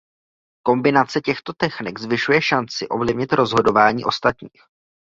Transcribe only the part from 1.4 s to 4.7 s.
technik zvyšuje šanci ovlivnit rozhodování ostatních.